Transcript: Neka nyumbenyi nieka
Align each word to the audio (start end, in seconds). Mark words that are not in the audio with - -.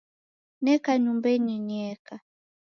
Neka 0.63 0.91
nyumbenyi 1.01 1.55
nieka 1.67 2.15